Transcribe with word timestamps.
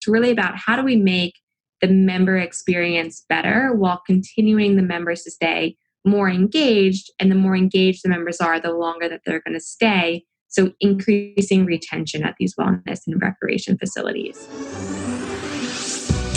It's 0.00 0.08
really 0.08 0.30
about 0.30 0.56
how 0.56 0.76
do 0.76 0.82
we 0.82 0.96
make 0.96 1.34
the 1.82 1.88
member 1.88 2.38
experience 2.38 3.24
better 3.28 3.74
while 3.74 4.02
continuing 4.06 4.76
the 4.76 4.82
members 4.82 5.22
to 5.24 5.30
stay 5.30 5.76
more 6.06 6.30
engaged. 6.30 7.10
And 7.18 7.30
the 7.30 7.36
more 7.36 7.54
engaged 7.54 8.00
the 8.02 8.08
members 8.08 8.40
are, 8.40 8.58
the 8.58 8.72
longer 8.72 9.10
that 9.10 9.20
they're 9.26 9.42
going 9.42 9.54
to 9.54 9.60
stay. 9.60 10.24
So, 10.48 10.72
increasing 10.80 11.66
retention 11.66 12.24
at 12.24 12.36
these 12.38 12.54
wellness 12.56 13.00
and 13.06 13.20
recreation 13.20 13.76
facilities. 13.76 14.48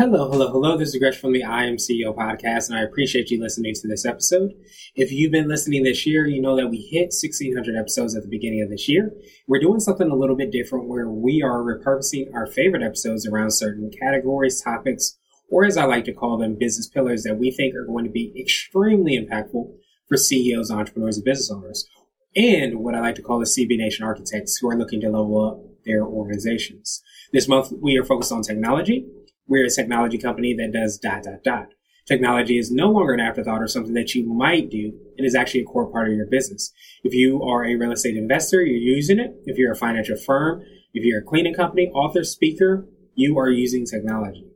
Hello, 0.00 0.30
hello, 0.30 0.50
hello. 0.50 0.78
This 0.78 0.94
is 0.94 0.98
Gresh 0.98 1.18
from 1.18 1.34
the 1.34 1.44
I 1.44 1.66
Am 1.66 1.76
CEO 1.76 2.16
podcast, 2.16 2.70
and 2.70 2.78
I 2.78 2.82
appreciate 2.84 3.30
you 3.30 3.38
listening 3.38 3.74
to 3.74 3.86
this 3.86 4.06
episode. 4.06 4.54
If 4.94 5.12
you've 5.12 5.30
been 5.30 5.46
listening 5.46 5.82
this 5.82 6.06
year, 6.06 6.26
you 6.26 6.40
know 6.40 6.56
that 6.56 6.68
we 6.68 6.78
hit 6.78 7.12
1600 7.12 7.76
episodes 7.76 8.16
at 8.16 8.22
the 8.22 8.30
beginning 8.30 8.62
of 8.62 8.70
this 8.70 8.88
year. 8.88 9.12
We're 9.46 9.60
doing 9.60 9.78
something 9.78 10.10
a 10.10 10.16
little 10.16 10.36
bit 10.36 10.52
different 10.52 10.88
where 10.88 11.10
we 11.10 11.42
are 11.42 11.58
repurposing 11.58 12.32
our 12.34 12.46
favorite 12.46 12.82
episodes 12.82 13.26
around 13.26 13.50
certain 13.50 13.90
categories, 13.90 14.62
topics, 14.62 15.18
or 15.50 15.66
as 15.66 15.76
I 15.76 15.84
like 15.84 16.06
to 16.06 16.14
call 16.14 16.38
them, 16.38 16.54
business 16.58 16.88
pillars 16.88 17.24
that 17.24 17.36
we 17.36 17.50
think 17.50 17.74
are 17.74 17.84
going 17.84 18.06
to 18.06 18.10
be 18.10 18.32
extremely 18.40 19.18
impactful 19.18 19.70
for 20.08 20.16
CEOs, 20.16 20.70
entrepreneurs, 20.70 21.18
and 21.18 21.26
business 21.26 21.50
owners. 21.50 21.86
And 22.34 22.78
what 22.78 22.94
I 22.94 23.00
like 23.00 23.16
to 23.16 23.22
call 23.22 23.38
the 23.38 23.44
CB 23.44 23.76
Nation 23.76 24.06
architects 24.06 24.56
who 24.56 24.70
are 24.70 24.78
looking 24.78 25.02
to 25.02 25.10
level 25.10 25.46
up 25.46 25.60
their 25.84 26.04
organizations. 26.04 27.02
This 27.34 27.48
month, 27.48 27.70
we 27.82 27.98
are 27.98 28.04
focused 28.04 28.32
on 28.32 28.40
technology 28.40 29.06
we're 29.50 29.66
a 29.66 29.70
technology 29.70 30.16
company 30.16 30.54
that 30.54 30.72
does 30.72 30.96
dot, 30.96 31.24
dot, 31.24 31.42
dot. 31.42 31.66
Technology 32.06 32.56
is 32.56 32.70
no 32.70 32.88
longer 32.90 33.12
an 33.12 33.20
afterthought 33.20 33.60
or 33.60 33.68
something 33.68 33.94
that 33.94 34.14
you 34.14 34.24
might 34.24 34.70
do. 34.70 34.92
It 35.16 35.24
is 35.24 35.34
actually 35.34 35.62
a 35.62 35.64
core 35.64 35.90
part 35.90 36.08
of 36.08 36.14
your 36.14 36.26
business. 36.26 36.72
If 37.04 37.12
you 37.12 37.42
are 37.42 37.64
a 37.64 37.74
real 37.74 37.92
estate 37.92 38.16
investor, 38.16 38.62
you're 38.62 38.96
using 38.96 39.18
it. 39.18 39.34
If 39.44 39.58
you're 39.58 39.72
a 39.72 39.76
financial 39.76 40.16
firm, 40.16 40.62
if 40.94 41.04
you're 41.04 41.20
a 41.20 41.24
cleaning 41.24 41.54
company, 41.54 41.88
author, 41.88 42.24
speaker, 42.24 42.86
you 43.14 43.38
are 43.38 43.50
using 43.50 43.84
technology. 43.84 44.46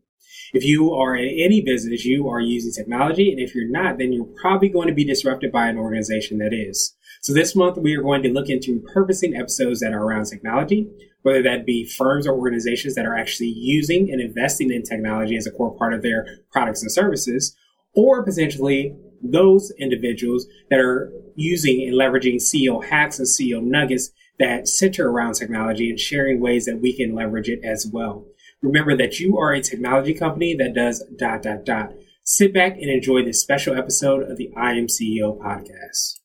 If 0.52 0.64
you 0.64 0.92
are 0.92 1.16
in 1.16 1.28
any 1.28 1.60
business, 1.60 2.04
you 2.04 2.28
are 2.28 2.40
using 2.40 2.72
technology. 2.72 3.30
And 3.30 3.40
if 3.40 3.54
you're 3.54 3.70
not, 3.70 3.98
then 3.98 4.12
you're 4.12 4.32
probably 4.40 4.68
going 4.68 4.88
to 4.88 4.94
be 4.94 5.04
disrupted 5.04 5.50
by 5.50 5.68
an 5.68 5.76
organization 5.76 6.38
that 6.38 6.54
is. 6.54 6.96
So 7.20 7.32
this 7.32 7.56
month, 7.56 7.78
we 7.78 7.96
are 7.96 8.02
going 8.02 8.22
to 8.22 8.32
look 8.32 8.48
into 8.48 8.84
purposing 8.92 9.34
episodes 9.34 9.80
that 9.80 9.92
are 9.92 10.02
around 10.02 10.26
technology, 10.26 10.88
whether 11.24 11.42
that 11.42 11.64
be 11.64 11.86
firms 11.86 12.26
or 12.26 12.38
organizations 12.38 12.94
that 12.94 13.06
are 13.06 13.16
actually 13.16 13.48
using 13.48 14.10
and 14.12 14.20
investing 14.20 14.70
in 14.70 14.82
technology 14.82 15.36
as 15.36 15.46
a 15.46 15.50
core 15.50 15.74
part 15.76 15.94
of 15.94 16.02
their 16.02 16.26
products 16.52 16.82
and 16.82 16.92
services, 16.92 17.56
or 17.94 18.22
potentially 18.22 18.94
those 19.22 19.72
individuals 19.78 20.46
that 20.68 20.78
are 20.78 21.10
using 21.34 21.82
and 21.88 21.94
leveraging 21.94 22.36
CEO 22.36 22.84
hacks 22.84 23.18
and 23.18 23.26
CEO 23.26 23.62
nuggets 23.62 24.10
that 24.38 24.68
center 24.68 25.08
around 25.08 25.32
technology 25.32 25.88
and 25.88 25.98
sharing 25.98 26.40
ways 26.40 26.66
that 26.66 26.80
we 26.82 26.92
can 26.92 27.14
leverage 27.14 27.48
it 27.48 27.64
as 27.64 27.86
well. 27.90 28.26
Remember 28.60 28.94
that 28.94 29.18
you 29.18 29.38
are 29.38 29.54
a 29.54 29.62
technology 29.62 30.12
company 30.12 30.54
that 30.56 30.74
does 30.74 31.02
dot, 31.16 31.42
dot, 31.42 31.64
dot. 31.64 31.92
Sit 32.22 32.52
back 32.52 32.74
and 32.74 32.90
enjoy 32.90 33.24
this 33.24 33.40
special 33.40 33.74
episode 33.74 34.28
of 34.30 34.36
the 34.36 34.52
I 34.56 34.72
Am 34.72 34.88
CEO 34.88 35.38
podcast. 35.38 36.20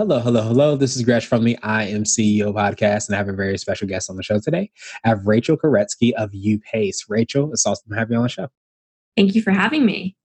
Hello, 0.00 0.18
hello, 0.18 0.40
hello. 0.40 0.76
This 0.76 0.96
is 0.96 1.02
Gresh 1.02 1.26
from 1.26 1.44
the 1.44 1.58
I 1.62 1.84
Am 1.84 2.04
CEO 2.04 2.54
podcast, 2.54 3.08
and 3.08 3.14
I 3.14 3.18
have 3.18 3.28
a 3.28 3.34
very 3.34 3.58
special 3.58 3.86
guest 3.86 4.08
on 4.08 4.16
the 4.16 4.22
show 4.22 4.40
today. 4.40 4.70
I 5.04 5.10
have 5.10 5.26
Rachel 5.26 5.58
Koretsky 5.58 6.12
of 6.14 6.30
UPace. 6.30 7.00
Rachel, 7.06 7.52
it's 7.52 7.66
awesome 7.66 7.90
to 7.90 7.98
have 7.98 8.10
you 8.10 8.16
on 8.16 8.22
the 8.22 8.30
show. 8.30 8.48
Thank 9.14 9.34
you 9.34 9.42
for 9.42 9.50
having 9.50 9.84
me. 9.84 10.16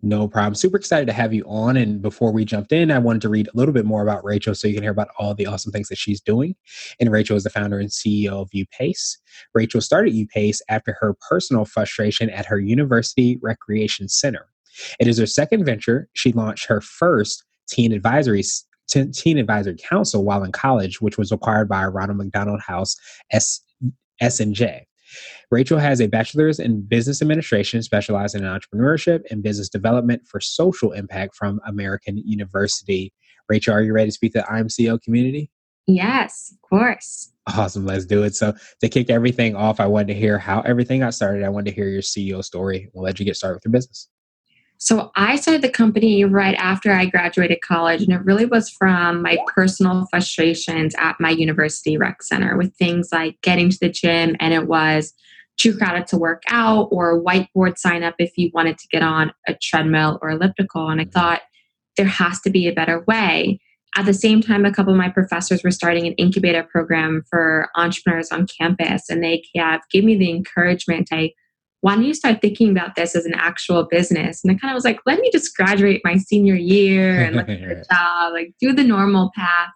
No 0.00 0.26
problem. 0.26 0.54
Super 0.54 0.78
excited 0.78 1.04
to 1.04 1.12
have 1.12 1.34
you 1.34 1.44
on. 1.46 1.76
And 1.76 2.00
before 2.00 2.32
we 2.32 2.46
jumped 2.46 2.72
in, 2.72 2.90
I 2.90 2.98
wanted 2.98 3.20
to 3.20 3.28
read 3.28 3.48
a 3.48 3.50
little 3.54 3.74
bit 3.74 3.84
more 3.84 4.00
about 4.00 4.24
Rachel 4.24 4.54
so 4.54 4.68
you 4.68 4.72
can 4.72 4.82
hear 4.82 4.90
about 4.90 5.08
all 5.18 5.34
the 5.34 5.44
awesome 5.44 5.70
things 5.70 5.90
that 5.90 5.98
she's 5.98 6.22
doing. 6.22 6.56
And 6.98 7.12
Rachel 7.12 7.36
is 7.36 7.44
the 7.44 7.50
founder 7.50 7.78
and 7.78 7.90
CEO 7.90 8.40
of 8.40 8.48
UPace. 8.52 9.18
Rachel 9.52 9.82
started 9.82 10.14
UPace 10.14 10.60
after 10.70 10.96
her 10.98 11.14
personal 11.28 11.66
frustration 11.66 12.30
at 12.30 12.46
her 12.46 12.58
university 12.58 13.38
recreation 13.42 14.08
center. 14.08 14.46
It 14.98 15.08
is 15.08 15.18
her 15.18 15.26
second 15.26 15.66
venture. 15.66 16.08
She 16.14 16.32
launched 16.32 16.68
her 16.68 16.80
first 16.80 17.44
teen 17.68 17.92
advisory 17.92 18.44
Teen 18.90 19.38
Advisory 19.38 19.76
Council 19.76 20.24
while 20.24 20.42
in 20.44 20.52
college, 20.52 21.00
which 21.00 21.18
was 21.18 21.32
acquired 21.32 21.68
by 21.68 21.84
Ronald 21.84 22.18
McDonald 22.18 22.60
House 22.60 22.96
S 23.30 23.60
SNJ. 24.22 24.82
Rachel 25.50 25.78
has 25.78 26.00
a 26.00 26.06
bachelor's 26.06 26.60
in 26.60 26.82
business 26.82 27.20
administration, 27.20 27.82
specializing 27.82 28.42
in 28.42 28.46
entrepreneurship 28.46 29.22
and 29.30 29.42
business 29.42 29.68
development 29.68 30.26
for 30.26 30.40
social 30.40 30.92
impact 30.92 31.34
from 31.34 31.60
American 31.66 32.18
University. 32.18 33.12
Rachel, 33.48 33.74
are 33.74 33.82
you 33.82 33.92
ready 33.92 34.08
to 34.08 34.14
speak 34.14 34.32
to 34.34 34.40
the 34.40 34.50
I 34.50 34.58
Am 34.58 34.68
CEO 34.68 35.00
community? 35.02 35.50
Yes, 35.86 36.52
of 36.52 36.68
course. 36.68 37.32
Awesome, 37.48 37.84
let's 37.84 38.04
do 38.04 38.22
it. 38.22 38.36
So, 38.36 38.54
to 38.80 38.88
kick 38.88 39.10
everything 39.10 39.56
off, 39.56 39.80
I 39.80 39.86
wanted 39.86 40.08
to 40.08 40.14
hear 40.14 40.38
how 40.38 40.60
everything 40.60 41.00
got 41.00 41.14
started. 41.14 41.42
I 41.42 41.48
wanted 41.48 41.70
to 41.70 41.74
hear 41.74 41.88
your 41.88 42.02
CEO 42.02 42.44
story. 42.44 42.88
We'll 42.92 43.04
let 43.04 43.18
you 43.18 43.24
get 43.24 43.36
started 43.36 43.56
with 43.56 43.64
your 43.64 43.72
business. 43.72 44.08
So 44.82 45.10
I 45.14 45.36
started 45.36 45.60
the 45.60 45.68
company 45.68 46.24
right 46.24 46.54
after 46.54 46.90
I 46.90 47.04
graduated 47.04 47.60
college, 47.60 48.00
and 48.00 48.14
it 48.14 48.24
really 48.24 48.46
was 48.46 48.70
from 48.70 49.20
my 49.20 49.36
personal 49.54 50.06
frustrations 50.10 50.94
at 50.98 51.20
my 51.20 51.28
university 51.28 51.98
rec 51.98 52.22
center 52.22 52.56
with 52.56 52.74
things 52.76 53.10
like 53.12 53.38
getting 53.42 53.68
to 53.68 53.78
the 53.78 53.90
gym 53.90 54.36
and 54.40 54.54
it 54.54 54.66
was 54.66 55.12
too 55.58 55.76
crowded 55.76 56.06
to 56.06 56.16
work 56.16 56.42
out 56.48 56.88
or 56.90 57.22
whiteboard 57.22 57.76
sign 57.76 58.02
up 58.02 58.14
if 58.18 58.32
you 58.38 58.50
wanted 58.54 58.78
to 58.78 58.88
get 58.90 59.02
on 59.02 59.30
a 59.46 59.54
treadmill 59.60 60.18
or 60.22 60.30
elliptical. 60.30 60.88
And 60.88 60.98
I 60.98 61.04
thought 61.04 61.42
there 61.98 62.06
has 62.06 62.40
to 62.40 62.50
be 62.50 62.66
a 62.66 62.72
better 62.72 63.04
way. 63.06 63.60
At 63.98 64.06
the 64.06 64.14
same 64.14 64.40
time, 64.40 64.64
a 64.64 64.72
couple 64.72 64.94
of 64.94 64.98
my 64.98 65.10
professors 65.10 65.62
were 65.62 65.70
starting 65.70 66.06
an 66.06 66.14
incubator 66.14 66.62
program 66.62 67.22
for 67.28 67.68
entrepreneurs 67.76 68.30
on 68.32 68.46
campus, 68.46 69.10
and 69.10 69.22
they 69.22 69.42
gave 69.92 70.04
me 70.04 70.16
the 70.16 70.30
encouragement. 70.30 71.08
I 71.12 71.32
why 71.80 71.94
don't 71.94 72.04
you 72.04 72.14
start 72.14 72.42
thinking 72.42 72.70
about 72.70 72.94
this 72.94 73.16
as 73.16 73.24
an 73.24 73.34
actual 73.34 73.84
business? 73.84 74.42
And 74.44 74.52
I 74.52 74.58
kind 74.58 74.70
of 74.70 74.74
was 74.74 74.84
like, 74.84 75.00
let 75.06 75.18
me 75.20 75.30
just 75.32 75.56
graduate 75.56 76.02
my 76.04 76.16
senior 76.16 76.54
year 76.54 77.20
and 77.20 77.36
look 77.36 77.46
for 77.46 77.52
a 77.52 77.84
job, 77.90 78.32
like 78.32 78.52
do 78.60 78.72
the 78.72 78.84
normal 78.84 79.30
path. 79.34 79.70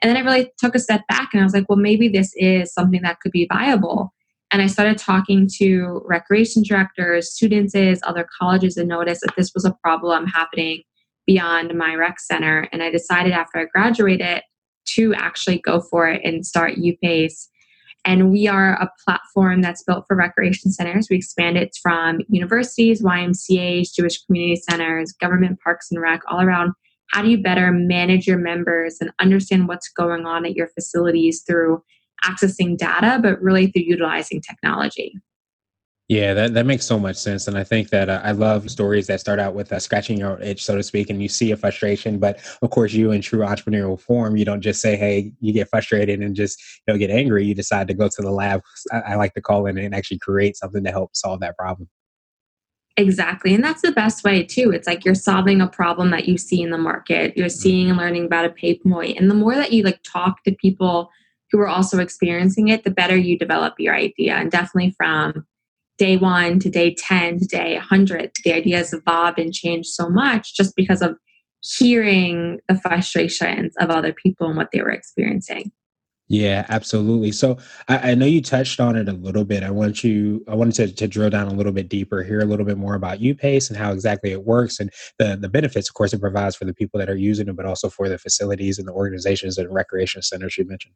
And 0.00 0.08
then 0.08 0.16
I 0.16 0.20
really 0.20 0.50
took 0.58 0.74
a 0.74 0.78
step 0.78 1.02
back 1.08 1.30
and 1.32 1.40
I 1.40 1.44
was 1.44 1.54
like, 1.54 1.68
well, 1.68 1.78
maybe 1.78 2.08
this 2.08 2.32
is 2.36 2.72
something 2.72 3.02
that 3.02 3.20
could 3.20 3.32
be 3.32 3.46
viable. 3.52 4.12
And 4.50 4.62
I 4.62 4.66
started 4.66 4.98
talking 4.98 5.48
to 5.58 6.02
recreation 6.04 6.62
directors, 6.62 7.32
students, 7.32 7.74
other 8.04 8.26
colleges, 8.38 8.76
and 8.76 8.88
noticed 8.88 9.22
that 9.22 9.34
this 9.36 9.52
was 9.54 9.64
a 9.64 9.76
problem 9.82 10.26
happening 10.26 10.82
beyond 11.26 11.74
my 11.74 11.94
rec 11.94 12.20
center. 12.20 12.68
And 12.72 12.82
I 12.82 12.90
decided 12.90 13.32
after 13.32 13.58
I 13.58 13.64
graduated 13.64 14.42
to 14.90 15.14
actually 15.14 15.58
go 15.58 15.80
for 15.80 16.08
it 16.08 16.20
and 16.24 16.46
start 16.46 16.74
UPace 16.74 17.48
and 18.04 18.30
we 18.30 18.46
are 18.46 18.74
a 18.74 18.90
platform 19.04 19.62
that's 19.62 19.82
built 19.82 20.04
for 20.06 20.16
recreation 20.16 20.70
centers. 20.70 21.08
We 21.08 21.16
expand 21.16 21.56
it 21.56 21.76
from 21.82 22.20
universities, 22.28 23.02
YMCAs, 23.02 23.94
Jewish 23.94 24.22
community 24.24 24.60
centers, 24.68 25.12
government 25.12 25.58
parks 25.60 25.88
and 25.90 26.00
rec, 26.00 26.20
all 26.28 26.40
around. 26.40 26.72
How 27.10 27.22
do 27.22 27.30
you 27.30 27.42
better 27.42 27.70
manage 27.72 28.26
your 28.26 28.38
members 28.38 28.98
and 29.00 29.10
understand 29.20 29.68
what's 29.68 29.88
going 29.88 30.26
on 30.26 30.44
at 30.44 30.54
your 30.54 30.68
facilities 30.68 31.42
through 31.46 31.82
accessing 32.24 32.76
data, 32.76 33.18
but 33.22 33.40
really 33.40 33.68
through 33.68 33.82
utilizing 33.82 34.40
technology? 34.40 35.14
Yeah, 36.08 36.34
that, 36.34 36.52
that 36.52 36.66
makes 36.66 36.84
so 36.84 36.98
much 36.98 37.16
sense. 37.16 37.48
And 37.48 37.56
I 37.56 37.64
think 37.64 37.88
that 37.88 38.10
uh, 38.10 38.20
I 38.22 38.32
love 38.32 38.70
stories 38.70 39.06
that 39.06 39.20
start 39.20 39.38
out 39.38 39.54
with 39.54 39.72
uh, 39.72 39.78
scratching 39.78 40.18
your 40.18 40.38
itch, 40.42 40.62
so 40.62 40.76
to 40.76 40.82
speak, 40.82 41.08
and 41.08 41.22
you 41.22 41.28
see 41.30 41.50
a 41.50 41.56
frustration. 41.56 42.18
But 42.18 42.40
of 42.60 42.68
course, 42.68 42.92
you 42.92 43.10
in 43.10 43.22
true 43.22 43.40
entrepreneurial 43.40 43.98
form, 43.98 44.36
you 44.36 44.44
don't 44.44 44.60
just 44.60 44.82
say, 44.82 44.96
hey, 44.96 45.32
you 45.40 45.54
get 45.54 45.70
frustrated 45.70 46.20
and 46.20 46.36
just 46.36 46.60
you 46.86 46.92
know, 46.92 46.98
get 46.98 47.08
angry. 47.08 47.46
You 47.46 47.54
decide 47.54 47.88
to 47.88 47.94
go 47.94 48.08
to 48.08 48.22
the 48.22 48.30
lab, 48.30 48.60
I, 48.92 48.98
I 48.98 49.14
like 49.14 49.32
to 49.32 49.40
call 49.40 49.66
it, 49.66 49.78
and 49.78 49.94
actually 49.94 50.18
create 50.18 50.58
something 50.58 50.84
to 50.84 50.90
help 50.90 51.16
solve 51.16 51.40
that 51.40 51.56
problem. 51.56 51.88
Exactly. 52.98 53.54
And 53.54 53.64
that's 53.64 53.80
the 53.80 53.90
best 53.90 54.24
way, 54.24 54.42
too. 54.42 54.72
It's 54.72 54.86
like 54.86 55.06
you're 55.06 55.14
solving 55.14 55.62
a 55.62 55.66
problem 55.66 56.10
that 56.10 56.28
you 56.28 56.36
see 56.36 56.60
in 56.60 56.68
the 56.68 56.76
market, 56.76 57.34
you're 57.34 57.46
mm-hmm. 57.46 57.58
seeing 57.58 57.88
and 57.88 57.98
learning 57.98 58.26
about 58.26 58.44
a 58.44 58.50
pain 58.50 58.78
point. 58.86 59.18
And 59.18 59.30
the 59.30 59.34
more 59.34 59.54
that 59.54 59.72
you 59.72 59.82
like 59.82 60.00
talk 60.02 60.44
to 60.44 60.52
people 60.52 61.10
who 61.50 61.60
are 61.60 61.68
also 61.68 61.98
experiencing 61.98 62.68
it, 62.68 62.84
the 62.84 62.90
better 62.90 63.16
you 63.16 63.38
develop 63.38 63.74
your 63.78 63.94
idea. 63.94 64.34
And 64.34 64.50
definitely 64.50 64.94
from 64.98 65.46
day 65.98 66.16
one 66.16 66.58
to 66.60 66.68
day 66.68 66.94
10 66.94 67.40
to 67.40 67.46
day 67.46 67.74
100 67.74 68.32
the 68.44 68.52
ideas 68.52 68.92
evolved 68.92 69.38
and 69.38 69.52
changed 69.52 69.88
so 69.88 70.08
much 70.08 70.54
just 70.54 70.74
because 70.76 71.02
of 71.02 71.16
hearing 71.60 72.60
the 72.68 72.78
frustrations 72.78 73.74
of 73.80 73.90
other 73.90 74.12
people 74.12 74.48
and 74.48 74.56
what 74.56 74.70
they 74.72 74.82
were 74.82 74.90
experiencing 74.90 75.72
Yeah, 76.28 76.64
absolutely. 76.70 77.32
So 77.32 77.58
I, 77.86 78.12
I, 78.12 78.14
know 78.14 78.24
you 78.24 78.40
touched 78.40 78.80
on 78.80 78.96
it 78.96 79.10
a 79.10 79.12
little 79.12 79.44
bit. 79.44 79.62
I 79.62 79.70
want 79.70 80.02
you, 80.02 80.42
I 80.48 80.54
wanted 80.54 80.74
to, 80.76 80.94
to 80.94 81.06
drill 81.06 81.28
down 81.28 81.48
a 81.48 81.52
little 81.52 81.70
bit 81.70 81.90
deeper, 81.90 82.22
hear 82.22 82.40
a 82.40 82.46
little 82.46 82.64
bit 82.64 82.78
more 82.78 82.94
about 82.94 83.18
UPace 83.18 83.68
and 83.68 83.76
how 83.76 83.92
exactly 83.92 84.32
it 84.32 84.42
works 84.44 84.80
and 84.80 84.90
the, 85.18 85.36
the 85.36 85.50
benefits, 85.50 85.88
of 85.88 85.94
course, 85.94 86.14
it 86.14 86.20
provides 86.22 86.56
for 86.56 86.64
the 86.64 86.72
people 86.72 86.98
that 86.98 87.10
are 87.10 87.16
using 87.16 87.48
it, 87.48 87.56
but 87.56 87.66
also 87.66 87.90
for 87.90 88.08
the 88.08 88.16
facilities 88.16 88.78
and 88.78 88.88
the 88.88 88.92
organizations 88.92 89.58
and 89.58 89.72
recreation 89.72 90.22
centers 90.22 90.56
you 90.56 90.64
mentioned. 90.64 90.94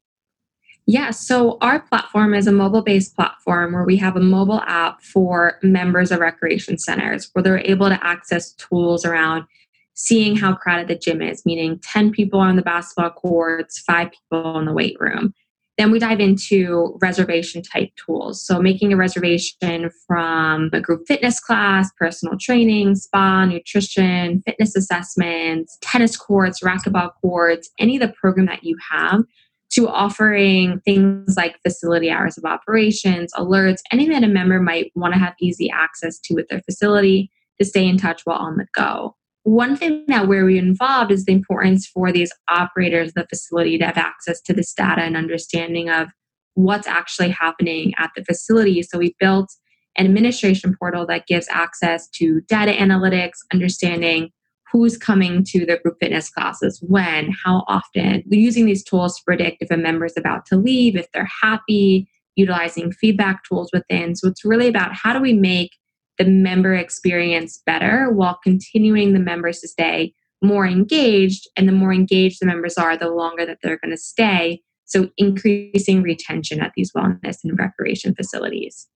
Yeah, 0.91 1.11
so 1.11 1.59
our 1.61 1.81
platform 1.81 2.33
is 2.33 2.47
a 2.47 2.53
mobile 2.53 2.81
based 2.81 3.15
platform 3.15 3.75
where 3.75 3.85
we 3.85 3.99
have 3.99 4.17
a 4.17 4.21
mobile 4.21 4.63
app 4.63 5.03
for 5.03 5.59
members 5.63 6.11
of 6.11 6.21
recreation 6.21 6.79
centers 6.79 7.29
where 7.33 7.43
they're 7.43 7.59
able 7.59 7.91
to 7.91 8.03
access 8.03 8.55
tools 8.55 9.05
around 9.05 9.45
seeing 9.93 10.35
how 10.35 10.55
crowded 10.55 10.89
the 10.89 10.97
gym 10.97 11.21
is, 11.21 11.45
meaning 11.45 11.79
10 11.81 12.11
people 12.11 12.41
on 12.41 12.57
the 12.57 12.63
basketball 12.63 13.11
courts, 13.11 13.81
five 13.81 14.09
people 14.11 14.59
in 14.59 14.65
the 14.65 14.73
weight 14.73 14.97
room. 14.99 15.35
Then 15.77 15.91
we 15.91 15.99
dive 15.99 16.21
into 16.21 16.97
reservation 17.03 17.63
type 17.63 17.91
tools. 18.07 18.43
So, 18.43 18.59
making 18.59 18.91
a 18.91 18.97
reservation 18.97 19.91
from 20.07 20.71
a 20.73 20.81
group 20.81 21.07
fitness 21.07 21.39
class, 21.39 21.91
personal 21.99 22.39
training, 22.41 22.95
spa, 22.95 23.45
nutrition, 23.45 24.43
fitness 24.47 24.75
assessments, 24.75 25.77
tennis 25.83 26.17
courts, 26.17 26.63
racquetball 26.63 27.11
courts, 27.21 27.69
any 27.79 27.97
of 27.97 28.01
the 28.01 28.15
program 28.15 28.47
that 28.47 28.65
you 28.65 28.77
have, 28.91 29.23
to 29.71 29.89
offering 29.89 30.81
things 30.81 31.37
like 31.37 31.61
facility 31.63 32.11
hours 32.11 32.39
of 32.39 32.45
operations, 32.45 33.33
alerts, 33.35 33.79
anything 33.93 34.21
that 34.21 34.25
a 34.25 34.33
member 34.33 34.61
might 34.61 34.91
want 34.95 35.15
to 35.15 35.21
have 35.21 35.35
easy 35.41 35.71
access 35.71 36.19
to 36.21 36.35
with 36.35 36.49
their 36.49 36.63
facility 36.63 37.31
to 37.61 37.67
stay 37.67 37.87
in 37.87 37.99
touch 37.99 38.23
while 38.25 38.39
on 38.39 38.57
the 38.57 38.67
go 38.75 39.15
one 39.49 39.77
thing 39.77 40.05
that 40.09 40.29
we're 40.29 40.51
involved 40.51 41.11
is 41.11 41.25
the 41.25 41.33
importance 41.33 41.87
for 41.87 42.13
these 42.13 42.31
operators, 42.49 43.15
the 43.15 43.27
facility, 43.29 43.79
to 43.79 43.87
have 43.87 43.97
access 43.97 44.43
to 44.43 44.53
this 44.53 44.75
data 44.75 45.01
and 45.01 45.17
understanding 45.17 45.89
of 45.89 46.09
what's 46.55 46.87
actually 46.87 47.31
happening 47.31 47.95
at 47.99 48.11
the 48.15 48.25
facility. 48.25 48.83
So 48.83 48.99
we 48.99 49.15
built 49.19 49.51
an 49.97 50.05
administration 50.05 50.77
portal 50.79 51.07
that 51.07 51.27
gives 51.27 51.47
access 51.51 52.09
to 52.11 52.43
data 52.43 52.73
analytics, 52.73 53.39
understanding 53.53 54.31
who's 54.73 54.97
coming 54.97 55.45
to 55.45 55.65
the 55.65 55.79
group 55.79 55.97
fitness 56.01 56.31
classes, 56.31 56.83
when, 56.87 57.31
how 57.45 57.65
often. 57.69 58.23
Using 58.29 58.67
these 58.67 58.85
tools 58.85 59.17
to 59.17 59.25
predict 59.25 59.63
if 59.63 59.71
a 59.71 59.77
member 59.77 60.05
is 60.05 60.17
about 60.17 60.47
to 60.47 60.57
leave, 60.57 60.97
if 60.97 61.11
they're 61.13 61.29
happy, 61.43 62.09
utilizing 62.37 62.93
feedback 62.93 63.43
tools 63.45 63.71
within. 63.73 64.15
So 64.15 64.29
it's 64.29 64.45
really 64.45 64.69
about 64.69 64.95
how 64.95 65.13
do 65.13 65.21
we 65.21 65.33
make 65.33 65.73
the 66.19 66.25
member 66.25 66.75
experience 66.75 67.63
better 67.65 68.11
while 68.13 68.39
continuing 68.43 69.13
the 69.13 69.21
members 69.21 69.61
to 69.61 69.69
stay 69.69 70.15
more 70.43 70.67
engaged. 70.67 71.49
And 71.57 71.69
the 71.69 71.73
more 71.73 71.93
engaged 71.93 72.41
the 72.41 72.47
members 72.47 72.77
are, 72.77 72.97
the 72.97 73.11
longer 73.11 73.47
that 73.47 73.59
they're 73.63 73.79
going 73.79 73.91
to 73.93 73.97
stay. 73.97 74.63
So 74.85 75.11
increasing 75.17 76.03
retention 76.03 76.61
at 76.61 76.73
these 76.77 76.93
wellness 76.93 77.39
and 77.45 77.59
recreation 77.59 78.15
facilities. 78.15 78.89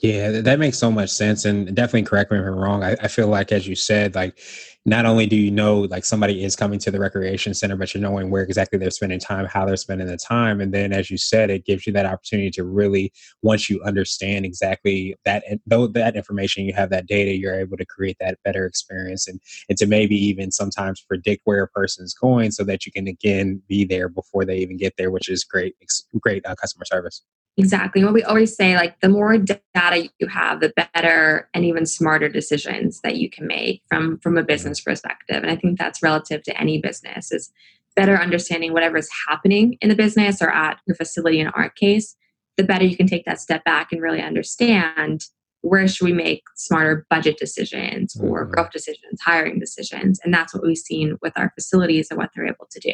Yeah, 0.00 0.42
that 0.42 0.58
makes 0.58 0.78
so 0.78 0.90
much 0.90 1.08
sense. 1.08 1.46
And 1.46 1.74
definitely 1.74 2.02
correct 2.02 2.30
me 2.30 2.38
if 2.38 2.44
I'm 2.44 2.54
wrong. 2.54 2.84
I, 2.84 2.96
I, 3.00 3.08
feel 3.08 3.28
like, 3.28 3.50
as 3.50 3.66
you 3.66 3.74
said, 3.74 4.14
like 4.14 4.38
not 4.84 5.06
only 5.06 5.26
do 5.26 5.36
you 5.36 5.50
know 5.50 5.80
like 5.80 6.04
somebody 6.04 6.44
is 6.44 6.54
coming 6.54 6.78
to 6.80 6.90
the 6.90 7.00
recreation 7.00 7.54
center, 7.54 7.76
but 7.76 7.94
you're 7.94 8.02
knowing 8.02 8.30
where 8.30 8.42
exactly 8.42 8.78
they're 8.78 8.90
spending 8.90 9.18
time, 9.18 9.46
how 9.46 9.64
they're 9.64 9.76
spending 9.76 10.06
the 10.06 10.18
time. 10.18 10.60
And 10.60 10.72
then, 10.72 10.92
as 10.92 11.10
you 11.10 11.16
said, 11.16 11.48
it 11.48 11.64
gives 11.64 11.86
you 11.86 11.94
that 11.94 12.04
opportunity 12.04 12.50
to 12.50 12.64
really, 12.64 13.10
once 13.40 13.70
you 13.70 13.82
understand 13.84 14.44
exactly 14.44 15.16
that, 15.24 15.44
though 15.66 15.86
that 15.86 16.14
information, 16.14 16.66
you 16.66 16.74
have 16.74 16.90
that 16.90 17.06
data, 17.06 17.34
you're 17.34 17.58
able 17.58 17.78
to 17.78 17.86
create 17.86 18.18
that 18.20 18.38
better 18.44 18.66
experience 18.66 19.26
and, 19.26 19.40
and 19.70 19.78
to 19.78 19.86
maybe 19.86 20.14
even 20.14 20.52
sometimes 20.52 21.00
predict 21.00 21.40
where 21.44 21.62
a 21.62 21.68
person's 21.68 22.12
going 22.12 22.50
so 22.50 22.64
that 22.64 22.84
you 22.84 22.92
can 22.92 23.08
again 23.08 23.62
be 23.66 23.86
there 23.86 24.10
before 24.10 24.44
they 24.44 24.58
even 24.58 24.76
get 24.76 24.94
there, 24.98 25.10
which 25.10 25.30
is 25.30 25.42
great, 25.42 25.74
great 26.20 26.44
uh, 26.44 26.54
customer 26.54 26.84
service. 26.84 27.22
Exactly. 27.58 28.04
What 28.04 28.12
we 28.12 28.22
always 28.22 28.54
say, 28.54 28.76
like 28.76 29.00
the 29.00 29.08
more 29.08 29.38
data 29.38 30.08
you 30.18 30.28
have, 30.28 30.60
the 30.60 30.74
better 30.94 31.48
and 31.54 31.64
even 31.64 31.86
smarter 31.86 32.28
decisions 32.28 33.00
that 33.00 33.16
you 33.16 33.30
can 33.30 33.46
make 33.46 33.82
from 33.88 34.18
from 34.18 34.36
a 34.36 34.40
mm-hmm. 34.40 34.46
business 34.46 34.80
perspective. 34.80 35.42
And 35.42 35.50
I 35.50 35.56
think 35.56 35.78
that's 35.78 36.02
relative 36.02 36.42
to 36.44 36.60
any 36.60 36.80
business 36.80 37.32
is 37.32 37.50
better 37.94 38.16
understanding 38.18 38.74
whatever 38.74 38.98
is 38.98 39.08
happening 39.26 39.78
in 39.80 39.88
the 39.88 39.94
business 39.94 40.42
or 40.42 40.50
at 40.50 40.78
your 40.86 40.94
facility 40.94 41.40
in 41.40 41.46
our 41.48 41.70
case, 41.70 42.14
the 42.58 42.64
better 42.64 42.84
you 42.84 42.96
can 42.96 43.06
take 43.06 43.24
that 43.24 43.40
step 43.40 43.64
back 43.64 43.90
and 43.90 44.02
really 44.02 44.20
understand 44.20 45.24
where 45.62 45.88
should 45.88 46.04
we 46.04 46.12
make 46.12 46.42
smarter 46.56 47.06
budget 47.08 47.38
decisions 47.38 48.16
or 48.20 48.44
mm-hmm. 48.44 48.52
growth 48.52 48.70
decisions, 48.70 49.20
hiring 49.24 49.58
decisions. 49.58 50.20
And 50.22 50.32
that's 50.32 50.54
what 50.54 50.62
we've 50.62 50.76
seen 50.76 51.16
with 51.22 51.32
our 51.36 51.50
facilities 51.54 52.08
and 52.10 52.18
what 52.18 52.30
they're 52.34 52.46
able 52.46 52.68
to 52.70 52.80
do. 52.80 52.92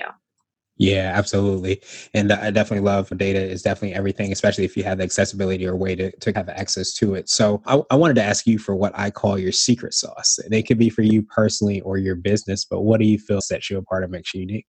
Yeah, 0.78 1.12
absolutely. 1.14 1.80
And 2.14 2.32
I 2.32 2.50
definitely 2.50 2.84
love 2.84 3.10
data 3.16 3.38
is 3.40 3.62
definitely 3.62 3.94
everything, 3.94 4.32
especially 4.32 4.64
if 4.64 4.76
you 4.76 4.84
have 4.84 4.98
the 4.98 5.04
accessibility 5.04 5.66
or 5.66 5.76
way 5.76 5.94
to, 5.94 6.10
to 6.10 6.32
have 6.34 6.48
access 6.48 6.94
to 6.94 7.14
it. 7.14 7.28
So 7.28 7.62
I, 7.66 7.82
I 7.90 7.96
wanted 7.96 8.14
to 8.14 8.22
ask 8.24 8.46
you 8.46 8.58
for 8.58 8.74
what 8.74 8.92
I 8.98 9.10
call 9.10 9.38
your 9.38 9.52
secret 9.52 9.94
sauce. 9.94 10.38
And 10.38 10.52
it 10.54 10.66
could 10.66 10.78
be 10.78 10.90
for 10.90 11.02
you 11.02 11.22
personally 11.22 11.82
or 11.82 11.98
your 11.98 12.16
business, 12.16 12.64
but 12.64 12.80
what 12.80 13.00
do 13.00 13.06
you 13.06 13.18
feel 13.18 13.40
sets 13.40 13.70
you 13.70 13.78
apart 13.78 14.02
and 14.02 14.12
makes 14.12 14.34
you 14.34 14.40
unique? 14.40 14.66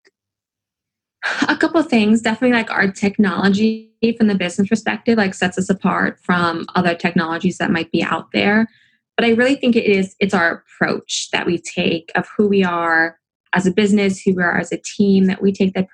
A 1.48 1.56
couple 1.56 1.82
things. 1.84 2.22
Definitely 2.22 2.58
like 2.58 2.70
our 2.70 2.92
technology 2.92 3.96
from 4.18 4.28
the 4.28 4.36
business 4.36 4.68
perspective, 4.68 5.18
like 5.18 5.34
sets 5.34 5.58
us 5.58 5.70
apart 5.70 6.20
from 6.22 6.66
other 6.76 6.96
technologies 6.96 7.58
that 7.60 7.72
might 7.72 7.92
be 7.92 8.04
out 8.04 8.32
there. 8.34 8.68
But 9.16 9.26
I 9.26 9.30
really 9.30 9.56
think 9.56 9.76
it 9.76 9.86
is 9.86 10.16
it's 10.20 10.34
our 10.34 10.64
approach 10.66 11.30
that 11.32 11.46
we 11.46 11.60
take 11.60 12.12
of 12.16 12.28
who 12.36 12.48
we 12.48 12.64
are 12.64 13.18
as 13.54 13.66
a 13.66 13.72
business, 13.72 14.22
who 14.22 14.34
we 14.36 14.44
are 14.44 14.58
as 14.58 14.72
a 14.72 14.78
team, 14.78 15.26
that 15.26 15.42
we 15.42 15.52
take 15.52 15.74
the 15.74 15.88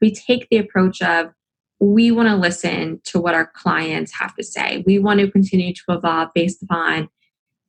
we 0.00 0.14
take 0.14 0.48
the 0.50 0.58
approach 0.58 1.02
of 1.02 1.30
we 1.80 2.10
want 2.10 2.28
to 2.28 2.36
listen 2.36 3.00
to 3.04 3.18
what 3.18 3.34
our 3.34 3.50
clients 3.54 4.12
have 4.12 4.34
to 4.36 4.44
say. 4.44 4.84
We 4.86 4.98
want 4.98 5.20
to 5.20 5.30
continue 5.30 5.72
to 5.72 5.82
evolve 5.88 6.28
based 6.34 6.62
upon 6.62 7.08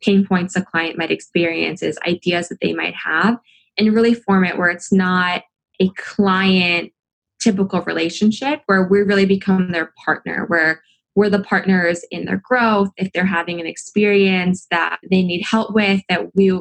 pain 0.01 0.25
points 0.25 0.55
a 0.55 0.61
client 0.61 0.97
might 0.97 1.11
experience, 1.11 1.81
is 1.81 1.97
ideas 2.07 2.49
that 2.49 2.59
they 2.61 2.73
might 2.73 2.95
have, 2.95 3.38
and 3.77 3.93
really 3.93 4.13
form 4.13 4.43
it 4.43 4.57
where 4.57 4.69
it's 4.69 4.91
not 4.91 5.43
a 5.79 5.89
client 5.97 6.91
typical 7.39 7.81
relationship 7.81 8.61
where 8.65 8.88
we 8.88 8.99
really 8.99 9.25
become 9.25 9.71
their 9.71 9.93
partner, 10.03 10.45
where 10.47 10.81
we're 11.15 11.29
the 11.29 11.43
partners 11.43 12.05
in 12.11 12.25
their 12.25 12.41
growth. 12.43 12.89
If 12.97 13.11
they're 13.13 13.25
having 13.25 13.59
an 13.59 13.67
experience 13.67 14.67
that 14.71 14.99
they 15.09 15.23
need 15.23 15.43
help 15.43 15.73
with, 15.73 16.01
that 16.09 16.35
we 16.35 16.57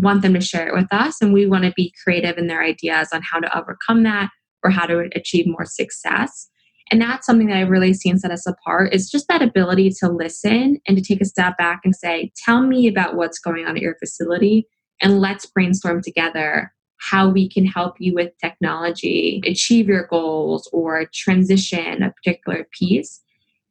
want 0.00 0.22
them 0.22 0.34
to 0.34 0.40
share 0.40 0.68
it 0.68 0.74
with 0.74 0.92
us 0.92 1.20
and 1.20 1.32
we 1.32 1.46
want 1.46 1.64
to 1.64 1.72
be 1.76 1.92
creative 2.02 2.38
in 2.38 2.46
their 2.46 2.62
ideas 2.62 3.08
on 3.12 3.22
how 3.22 3.40
to 3.40 3.58
overcome 3.58 4.02
that 4.02 4.30
or 4.62 4.70
how 4.70 4.86
to 4.86 5.08
achieve 5.14 5.46
more 5.46 5.64
success. 5.64 6.48
And 6.90 7.00
that's 7.00 7.26
something 7.26 7.48
that 7.48 7.58
i've 7.58 7.68
really 7.68 7.92
seen 7.92 8.18
set 8.18 8.30
us 8.30 8.46
apart 8.46 8.94
is 8.94 9.10
just 9.10 9.28
that 9.28 9.42
ability 9.42 9.90
to 10.00 10.08
listen 10.08 10.78
and 10.86 10.96
to 10.96 11.02
take 11.02 11.20
a 11.20 11.26
step 11.26 11.58
back 11.58 11.80
and 11.84 11.94
say 11.94 12.32
tell 12.44 12.62
me 12.62 12.88
about 12.88 13.14
what's 13.14 13.38
going 13.38 13.66
on 13.66 13.76
at 13.76 13.82
your 13.82 13.96
facility 13.96 14.66
and 15.00 15.20
let's 15.20 15.46
brainstorm 15.46 16.02
together 16.02 16.72
how 16.98 17.28
we 17.28 17.48
can 17.48 17.64
help 17.64 17.94
you 17.98 18.14
with 18.14 18.32
technology 18.40 19.40
achieve 19.44 19.88
your 19.88 20.06
goals 20.06 20.68
or 20.72 21.06
transition 21.14 22.02
a 22.02 22.10
particular 22.10 22.66
piece. 22.72 23.20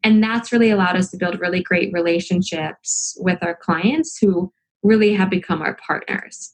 And 0.03 0.23
that's 0.23 0.51
really 0.51 0.69
allowed 0.69 0.95
us 0.95 1.11
to 1.11 1.17
build 1.17 1.39
really 1.39 1.61
great 1.61 1.91
relationships 1.91 3.17
with 3.19 3.39
our 3.41 3.55
clients 3.55 4.17
who 4.17 4.51
really 4.83 5.13
have 5.13 5.29
become 5.29 5.61
our 5.61 5.75
partners. 5.75 6.53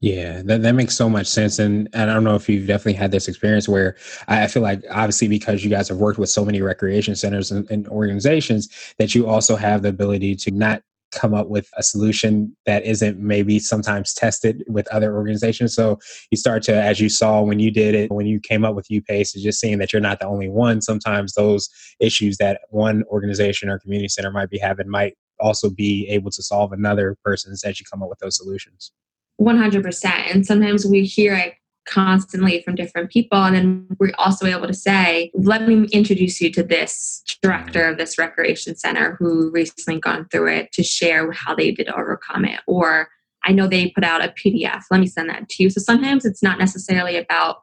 Yeah, 0.00 0.42
that, 0.42 0.62
that 0.62 0.74
makes 0.74 0.94
so 0.94 1.08
much 1.08 1.26
sense. 1.26 1.58
And, 1.58 1.88
and 1.94 2.10
I 2.10 2.14
don't 2.14 2.24
know 2.24 2.34
if 2.34 2.48
you've 2.48 2.66
definitely 2.66 2.92
had 2.94 3.10
this 3.10 3.28
experience 3.28 3.66
where 3.66 3.96
I 4.28 4.46
feel 4.46 4.62
like, 4.62 4.82
obviously, 4.90 5.26
because 5.26 5.64
you 5.64 5.70
guys 5.70 5.88
have 5.88 5.96
worked 5.96 6.18
with 6.18 6.28
so 6.28 6.44
many 6.44 6.60
recreation 6.60 7.16
centers 7.16 7.50
and, 7.50 7.68
and 7.70 7.88
organizations, 7.88 8.68
that 8.98 9.14
you 9.14 9.26
also 9.26 9.56
have 9.56 9.82
the 9.82 9.88
ability 9.88 10.36
to 10.36 10.50
not 10.50 10.82
come 11.12 11.32
up 11.32 11.48
with 11.48 11.68
a 11.78 11.82
solution 11.82 12.54
that 12.66 12.84
isn't 12.84 13.18
maybe 13.18 13.58
sometimes 13.58 14.12
tested 14.12 14.62
with 14.68 14.86
other 14.88 15.16
organizations. 15.16 15.74
So 15.74 15.98
you 16.30 16.36
start 16.36 16.62
to, 16.64 16.74
as 16.74 17.00
you 17.00 17.08
saw 17.08 17.40
when 17.40 17.58
you 17.58 17.70
did 17.70 17.94
it, 17.94 18.10
when 18.10 18.26
you 18.26 18.38
came 18.38 18.64
up 18.64 18.74
with 18.74 18.88
UPace, 18.88 19.34
is 19.34 19.42
just 19.42 19.60
seeing 19.60 19.78
that 19.78 19.94
you're 19.94 20.02
not 20.02 20.18
the 20.18 20.26
only 20.26 20.48
one. 20.48 20.82
Sometimes 20.82 21.32
those 21.32 21.70
issues 22.00 22.36
that 22.36 22.60
one 22.68 23.02
organization 23.04 23.70
or 23.70 23.78
community 23.78 24.08
center 24.08 24.30
might 24.30 24.50
be 24.50 24.58
having 24.58 24.90
might 24.90 25.16
also 25.38 25.70
be 25.70 26.06
able 26.08 26.30
to 26.30 26.42
solve 26.42 26.72
another 26.72 27.16
person's 27.24 27.64
as 27.64 27.80
you 27.80 27.86
come 27.90 28.02
up 28.02 28.08
with 28.08 28.18
those 28.18 28.36
solutions. 28.36 28.92
100%. 29.40 30.04
And 30.34 30.46
sometimes 30.46 30.86
we 30.86 31.04
hear 31.04 31.34
it 31.34 31.54
constantly 31.86 32.62
from 32.62 32.74
different 32.74 33.10
people. 33.10 33.42
And 33.42 33.54
then 33.54 33.86
we're 33.98 34.12
also 34.18 34.46
able 34.46 34.66
to 34.66 34.74
say, 34.74 35.30
let 35.34 35.66
me 35.68 35.86
introduce 35.92 36.40
you 36.40 36.50
to 36.52 36.62
this 36.62 37.22
director 37.42 37.88
of 37.88 37.96
this 37.96 38.18
recreation 38.18 38.76
center 38.76 39.16
who 39.18 39.50
recently 39.50 40.00
gone 40.00 40.26
through 40.30 40.52
it 40.52 40.72
to 40.72 40.82
share 40.82 41.30
how 41.32 41.54
they 41.54 41.70
did 41.70 41.88
overcome 41.88 42.44
it. 42.44 42.60
Or 42.66 43.08
I 43.44 43.52
know 43.52 43.68
they 43.68 43.90
put 43.90 44.04
out 44.04 44.24
a 44.24 44.28
PDF. 44.28 44.82
Let 44.90 45.00
me 45.00 45.06
send 45.06 45.30
that 45.30 45.48
to 45.48 45.62
you. 45.62 45.70
So 45.70 45.80
sometimes 45.80 46.24
it's 46.24 46.42
not 46.42 46.58
necessarily 46.58 47.16
about 47.16 47.58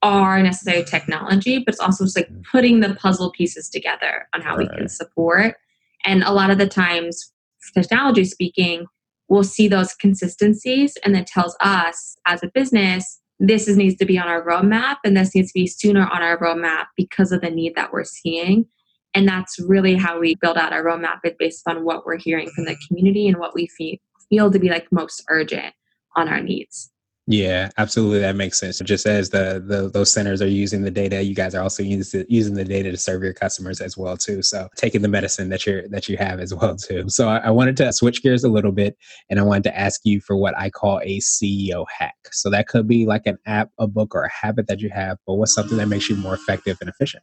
our 0.00 0.42
necessary 0.42 0.84
technology, 0.84 1.58
but 1.58 1.74
it's 1.74 1.80
also 1.80 2.04
just 2.04 2.16
like 2.16 2.30
putting 2.50 2.80
the 2.80 2.94
puzzle 2.94 3.30
pieces 3.30 3.68
together 3.68 4.28
on 4.34 4.42
how 4.42 4.56
right. 4.56 4.68
we 4.70 4.76
can 4.76 4.88
support 4.88 5.56
and 6.04 6.22
a 6.22 6.32
lot 6.32 6.50
of 6.50 6.58
the 6.58 6.68
times, 6.68 7.32
technology 7.74 8.24
speaking, 8.24 8.86
we'll 9.28 9.44
see 9.44 9.68
those 9.68 9.94
consistencies 9.94 10.96
and 11.04 11.14
that 11.14 11.26
tells 11.26 11.56
us 11.60 12.16
as 12.26 12.42
a 12.42 12.50
business 12.54 13.20
this 13.40 13.66
is, 13.66 13.76
needs 13.76 13.96
to 13.96 14.04
be 14.04 14.18
on 14.18 14.28
our 14.28 14.44
roadmap 14.44 14.96
and 15.04 15.16
this 15.16 15.34
needs 15.34 15.48
to 15.48 15.54
be 15.54 15.66
sooner 15.66 16.06
on 16.06 16.22
our 16.22 16.38
roadmap 16.38 16.86
because 16.96 17.32
of 17.32 17.40
the 17.40 17.50
need 17.50 17.74
that 17.74 17.92
we're 17.92 18.04
seeing. 18.04 18.66
And 19.12 19.28
that's 19.28 19.58
really 19.58 19.94
how 19.94 20.18
we 20.18 20.34
build 20.36 20.56
out 20.56 20.72
our 20.72 20.84
roadmap 20.84 21.18
is 21.24 21.34
based 21.38 21.62
on 21.68 21.84
what 21.84 22.04
we're 22.04 22.18
hearing 22.18 22.50
from 22.50 22.64
the 22.64 22.76
community 22.86 23.28
and 23.28 23.38
what 23.38 23.54
we 23.54 23.66
feel, 23.66 23.96
feel 24.28 24.50
to 24.50 24.58
be 24.58 24.68
like 24.68 24.90
most 24.92 25.24
urgent 25.28 25.74
on 26.16 26.28
our 26.28 26.40
needs. 26.40 26.90
Yeah, 27.26 27.70
absolutely. 27.78 28.18
That 28.18 28.36
makes 28.36 28.60
sense. 28.60 28.78
Just 28.80 29.06
as 29.06 29.30
the, 29.30 29.62
the 29.66 29.88
those 29.88 30.12
centers 30.12 30.42
are 30.42 30.46
using 30.46 30.82
the 30.82 30.90
data, 30.90 31.22
you 31.22 31.34
guys 31.34 31.54
are 31.54 31.62
also 31.62 31.82
using 31.82 32.26
using 32.28 32.54
the 32.54 32.66
data 32.66 32.90
to 32.90 32.98
serve 32.98 33.22
your 33.22 33.32
customers 33.32 33.80
as 33.80 33.96
well 33.96 34.18
too. 34.18 34.42
So 34.42 34.68
taking 34.76 35.00
the 35.00 35.08
medicine 35.08 35.48
that 35.48 35.64
you're 35.64 35.88
that 35.88 36.06
you 36.06 36.18
have 36.18 36.38
as 36.38 36.52
well 36.52 36.76
too. 36.76 37.08
So 37.08 37.28
I, 37.28 37.38
I 37.38 37.50
wanted 37.50 37.78
to 37.78 37.90
switch 37.94 38.22
gears 38.22 38.44
a 38.44 38.50
little 38.50 38.72
bit, 38.72 38.98
and 39.30 39.40
I 39.40 39.42
wanted 39.42 39.64
to 39.64 39.78
ask 39.78 40.02
you 40.04 40.20
for 40.20 40.36
what 40.36 40.56
I 40.58 40.68
call 40.68 41.00
a 41.02 41.18
CEO 41.20 41.86
hack. 41.98 42.16
So 42.30 42.50
that 42.50 42.68
could 42.68 42.86
be 42.86 43.06
like 43.06 43.22
an 43.24 43.38
app, 43.46 43.70
a 43.78 43.86
book, 43.86 44.14
or 44.14 44.24
a 44.24 44.30
habit 44.30 44.66
that 44.66 44.80
you 44.80 44.90
have. 44.90 45.16
But 45.26 45.36
what's 45.36 45.54
something 45.54 45.78
that 45.78 45.88
makes 45.88 46.10
you 46.10 46.16
more 46.16 46.34
effective 46.34 46.76
and 46.82 46.90
efficient? 46.90 47.22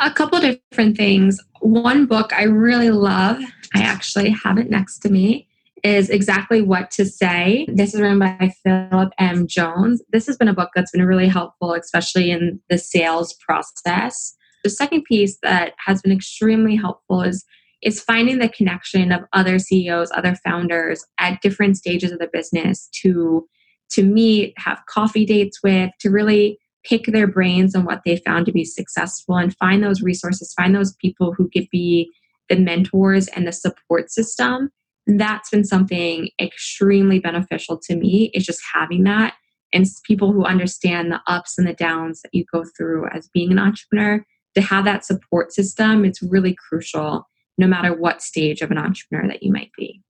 A 0.00 0.10
couple 0.10 0.40
different 0.40 0.96
things. 0.96 1.38
One 1.60 2.06
book 2.06 2.32
I 2.32 2.44
really 2.44 2.90
love. 2.90 3.40
I 3.72 3.82
actually 3.82 4.30
have 4.30 4.58
it 4.58 4.68
next 4.68 4.98
to 5.00 5.10
me 5.10 5.46
is 5.82 6.10
exactly 6.10 6.62
what 6.62 6.90
to 6.92 7.04
say. 7.04 7.66
This 7.68 7.94
is 7.94 8.00
written 8.00 8.20
by 8.20 8.52
Philip 8.64 9.12
M. 9.18 9.46
Jones. 9.46 10.00
This 10.10 10.26
has 10.26 10.36
been 10.36 10.48
a 10.48 10.54
book 10.54 10.70
that's 10.74 10.92
been 10.92 11.04
really 11.04 11.28
helpful, 11.28 11.74
especially 11.74 12.30
in 12.30 12.60
the 12.70 12.78
sales 12.78 13.34
process. 13.46 14.34
The 14.62 14.70
second 14.70 15.04
piece 15.04 15.38
that 15.42 15.72
has 15.84 16.00
been 16.02 16.12
extremely 16.12 16.76
helpful 16.76 17.22
is 17.22 17.44
is 17.82 18.00
finding 18.00 18.38
the 18.38 18.48
connection 18.48 19.10
of 19.10 19.24
other 19.32 19.58
CEOs, 19.58 20.12
other 20.14 20.36
founders 20.44 21.04
at 21.18 21.42
different 21.42 21.76
stages 21.76 22.12
of 22.12 22.20
the 22.20 22.30
business 22.32 22.88
to 23.02 23.48
to 23.90 24.04
meet, 24.04 24.54
have 24.56 24.80
coffee 24.88 25.26
dates 25.26 25.62
with, 25.62 25.90
to 26.00 26.08
really 26.10 26.58
pick 26.84 27.06
their 27.06 27.26
brains 27.26 27.74
on 27.74 27.84
what 27.84 28.00
they 28.06 28.16
found 28.16 28.46
to 28.46 28.52
be 28.52 28.64
successful 28.64 29.36
and 29.36 29.56
find 29.56 29.82
those 29.82 30.00
resources, 30.00 30.54
find 30.54 30.74
those 30.74 30.94
people 30.94 31.34
who 31.34 31.50
could 31.50 31.68
be 31.70 32.10
the 32.48 32.56
mentors 32.56 33.28
and 33.28 33.46
the 33.46 33.52
support 33.52 34.10
system 34.10 34.70
that's 35.06 35.50
been 35.50 35.64
something 35.64 36.28
extremely 36.40 37.18
beneficial 37.18 37.78
to 37.78 37.96
me 37.96 38.30
is 38.34 38.44
just 38.44 38.60
having 38.72 39.04
that 39.04 39.34
and 39.72 39.86
people 40.04 40.32
who 40.32 40.44
understand 40.44 41.10
the 41.10 41.20
ups 41.26 41.58
and 41.58 41.66
the 41.66 41.72
downs 41.72 42.20
that 42.22 42.34
you 42.34 42.44
go 42.52 42.64
through 42.76 43.08
as 43.12 43.28
being 43.28 43.50
an 43.50 43.58
entrepreneur 43.58 44.24
to 44.54 44.60
have 44.60 44.84
that 44.84 45.04
support 45.04 45.52
system 45.52 46.04
it's 46.04 46.22
really 46.22 46.54
crucial 46.68 47.26
no 47.58 47.66
matter 47.66 47.94
what 47.94 48.22
stage 48.22 48.60
of 48.60 48.70
an 48.70 48.78
entrepreneur 48.78 49.26
that 49.28 49.42
you 49.42 49.52
might 49.52 49.70
be 49.76 50.00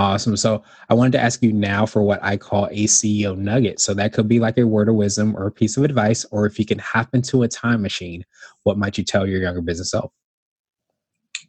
Awesome. 0.00 0.34
So 0.34 0.62
I 0.88 0.94
wanted 0.94 1.12
to 1.12 1.20
ask 1.20 1.42
you 1.42 1.52
now 1.52 1.84
for 1.84 2.02
what 2.02 2.20
I 2.22 2.38
call 2.38 2.68
a 2.70 2.86
CEO 2.86 3.36
nugget. 3.36 3.80
So 3.80 3.92
that 3.92 4.14
could 4.14 4.28
be 4.28 4.40
like 4.40 4.56
a 4.56 4.66
word 4.66 4.88
of 4.88 4.94
wisdom 4.94 5.36
or 5.36 5.46
a 5.46 5.52
piece 5.52 5.76
of 5.76 5.84
advice, 5.84 6.24
or 6.30 6.46
if 6.46 6.58
you 6.58 6.64
can 6.64 6.78
hop 6.78 7.14
into 7.14 7.42
a 7.42 7.48
time 7.48 7.82
machine, 7.82 8.24
what 8.62 8.78
might 8.78 8.96
you 8.96 9.04
tell 9.04 9.26
your 9.26 9.42
younger 9.42 9.60
business 9.60 9.90
self? 9.90 10.10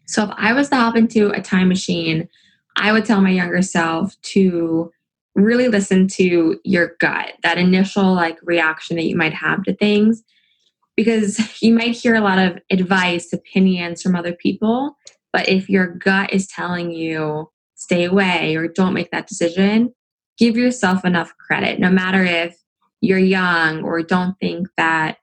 So 0.07 0.25
if 0.25 0.31
I 0.35 0.51
was 0.51 0.67
to 0.67 0.75
hop 0.75 0.97
into 0.97 1.29
a 1.29 1.41
time 1.41 1.69
machine, 1.69 2.27
I 2.77 2.91
would 2.91 3.05
tell 3.05 3.21
my 3.21 3.29
younger 3.29 3.61
self 3.61 4.19
to 4.21 4.91
really 5.35 5.67
listen 5.67 6.07
to 6.07 6.59
your 6.63 6.95
gut, 6.99 7.33
that 7.43 7.57
initial 7.57 8.13
like 8.13 8.37
reaction 8.43 8.95
that 8.97 9.05
you 9.05 9.15
might 9.15 9.33
have 9.33 9.63
to 9.63 9.75
things, 9.75 10.23
because 10.95 11.39
you 11.61 11.73
might 11.73 11.95
hear 11.95 12.15
a 12.15 12.21
lot 12.21 12.39
of 12.39 12.59
advice, 12.69 13.33
opinions 13.33 14.01
from 14.01 14.15
other 14.15 14.33
people. 14.33 14.97
But 15.33 15.47
if 15.47 15.69
your 15.69 15.87
gut 15.87 16.33
is 16.33 16.47
telling 16.47 16.91
you 16.91 17.49
stay 17.75 18.03
away 18.03 18.55
or 18.55 18.67
don't 18.67 18.93
make 18.93 19.11
that 19.11 19.27
decision, 19.27 19.93
give 20.37 20.57
yourself 20.57 21.05
enough 21.05 21.33
credit, 21.37 21.79
no 21.79 21.89
matter 21.89 22.23
if 22.23 22.57
you're 22.99 23.17
young 23.17 23.83
or 23.83 24.03
don't 24.03 24.37
think 24.39 24.67
that 24.77 25.17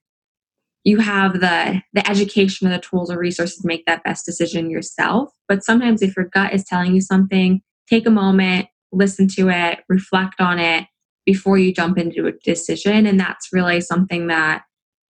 you 0.85 0.99
have 0.99 1.35
the 1.35 1.83
the 1.93 2.09
education 2.09 2.67
or 2.67 2.71
the 2.71 2.79
tools 2.79 3.11
or 3.11 3.19
resources 3.19 3.59
to 3.59 3.67
make 3.67 3.85
that 3.87 4.05
best 4.05 4.25
decision 4.25 4.71
yourself 4.71 5.31
but 5.49 5.65
sometimes 5.65 6.03
if 6.03 6.17
your 6.17 6.27
gut 6.27 6.53
is 6.53 6.65
telling 6.65 6.95
you 6.95 7.01
something 7.01 7.61
take 7.89 8.07
a 8.07 8.11
moment 8.11 8.67
listen 8.93 9.29
to 9.29 9.49
it 9.49 9.81
reflect 9.89 10.41
on 10.41 10.59
it 10.59 10.87
before 11.27 11.59
you 11.59 11.73
jump 11.73 11.99
into 11.99 12.27
a 12.27 12.33
decision 12.45 13.07
and 13.07 13.21
that's 13.21 13.49
really 13.53 13.81
something 13.81 14.29
that 14.29 14.63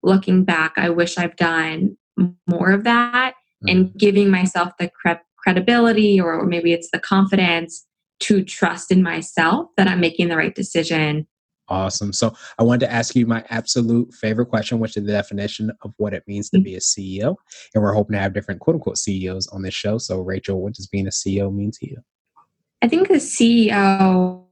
looking 0.02 0.44
back 0.44 0.72
i 0.76 0.88
wish 0.88 1.18
i've 1.18 1.36
done 1.36 1.96
more 2.46 2.70
of 2.70 2.84
that 2.84 3.34
mm-hmm. 3.34 3.68
and 3.68 3.94
giving 3.96 4.30
myself 4.30 4.72
the 4.78 4.88
cre- 4.88 5.22
credibility 5.36 6.20
or 6.20 6.44
maybe 6.44 6.72
it's 6.72 6.90
the 6.92 6.98
confidence 6.98 7.86
to 8.20 8.42
trust 8.42 8.90
in 8.90 9.02
myself 9.02 9.68
that 9.76 9.86
i'm 9.86 10.00
making 10.00 10.28
the 10.28 10.36
right 10.36 10.54
decision 10.54 11.26
Awesome. 11.68 12.12
So 12.12 12.34
I 12.58 12.62
wanted 12.62 12.86
to 12.86 12.92
ask 12.92 13.14
you 13.14 13.26
my 13.26 13.44
absolute 13.50 14.12
favorite 14.14 14.46
question, 14.46 14.78
which 14.78 14.96
is 14.96 15.04
the 15.04 15.12
definition 15.12 15.70
of 15.82 15.92
what 15.98 16.14
it 16.14 16.24
means 16.26 16.48
to 16.50 16.58
mm. 16.58 16.64
be 16.64 16.74
a 16.74 16.80
CEO. 16.80 17.36
And 17.74 17.82
we're 17.82 17.92
hoping 17.92 18.14
to 18.14 18.20
have 18.20 18.32
different 18.32 18.60
quote 18.60 18.76
unquote 18.76 18.98
CEOs 18.98 19.48
on 19.48 19.62
this 19.62 19.74
show. 19.74 19.98
So, 19.98 20.20
Rachel, 20.20 20.62
what 20.62 20.74
does 20.74 20.86
being 20.86 21.06
a 21.06 21.10
CEO 21.10 21.52
mean 21.54 21.70
to 21.72 21.88
you? 21.88 21.98
I 22.80 22.88
think 22.88 23.08
the 23.08 23.14
CEO 23.14 24.44